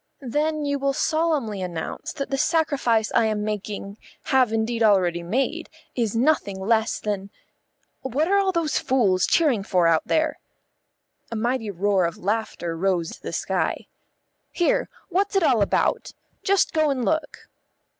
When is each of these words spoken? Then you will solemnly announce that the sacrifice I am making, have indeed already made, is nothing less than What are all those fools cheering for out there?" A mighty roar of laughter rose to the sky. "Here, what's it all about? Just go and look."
Then 0.33 0.65
you 0.65 0.79
will 0.79 0.93
solemnly 0.93 1.61
announce 1.61 2.11
that 2.13 2.31
the 2.31 2.37
sacrifice 2.39 3.11
I 3.13 3.25
am 3.25 3.43
making, 3.43 3.99
have 4.23 4.51
indeed 4.51 4.81
already 4.81 5.21
made, 5.21 5.69
is 5.95 6.15
nothing 6.15 6.59
less 6.59 6.99
than 6.99 7.29
What 8.01 8.27
are 8.27 8.39
all 8.39 8.51
those 8.51 8.79
fools 8.79 9.27
cheering 9.27 9.61
for 9.61 9.85
out 9.85 10.07
there?" 10.07 10.39
A 11.31 11.35
mighty 11.35 11.69
roar 11.69 12.05
of 12.05 12.17
laughter 12.17 12.75
rose 12.75 13.11
to 13.17 13.21
the 13.21 13.31
sky. 13.31 13.85
"Here, 14.51 14.89
what's 15.09 15.35
it 15.35 15.43
all 15.43 15.61
about? 15.61 16.13
Just 16.41 16.73
go 16.73 16.89
and 16.89 17.05
look." 17.05 17.47